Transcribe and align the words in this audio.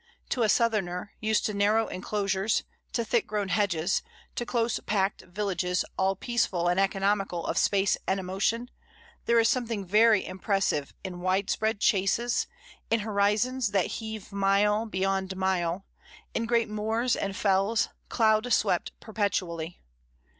To 0.29 0.41
a 0.41 0.49
southerner, 0.49 1.13
used 1.19 1.45
to 1.45 1.53
narrow 1.53 1.85
en 1.85 2.01
closures, 2.01 2.63
to 2.93 3.05
thick 3.05 3.27
grown 3.27 3.49
hedges, 3.49 4.01
to 4.35 4.47
close 4.47 4.79
packed 4.87 5.21
villages 5.21 5.85
all 5.95 6.15
peaceful 6.15 6.67
and 6.67 6.79
economical 6.79 7.45
of 7.45 7.55
space 7.59 7.97
and 8.07 8.19
emotion, 8.19 8.71
there 9.25 9.39
is 9.39 9.47
something 9.47 9.85
very 9.85 10.25
impressive 10.25 10.91
in 11.03 11.21
widespread 11.21 11.79
chases, 11.79 12.47
in 12.89 13.01
horizons 13.01 13.67
that 13.73 13.85
heave 14.01 14.31
mile 14.31 14.87
beyond 14.87 15.35
mile, 15.37 15.85
in 16.33 16.47
great 16.47 16.67
moors 16.67 17.15
and 17.15 17.35
fells, 17.35 17.89
doud 18.09 18.51
swept 18.51 18.99
perpetually. 19.01 19.81